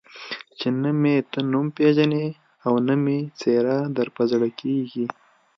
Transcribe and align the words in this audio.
چې 0.59 0.67
نه 0.81 0.91
مې 1.01 1.15
ته 1.31 1.39
نوم 1.51 1.67
پېژنې 1.77 2.25
او 2.65 2.73
نه 2.87 2.95
مې 3.03 3.19
څېره 3.39 3.77
در 3.95 4.07
په 4.15 4.23
زړه 4.31 4.47
کېږي. 4.59 5.05